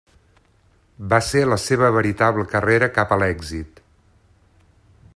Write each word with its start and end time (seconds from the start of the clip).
Va 1.11 1.19
ser 1.27 1.43
la 1.49 1.59
seva 1.65 1.91
veritable 1.97 2.47
carrera 2.55 2.91
cap 2.99 3.15
a 3.17 3.21
l'èxit. 3.25 3.83